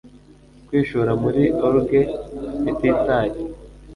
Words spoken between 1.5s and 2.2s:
orgee